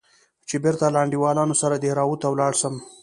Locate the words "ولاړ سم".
2.29-2.75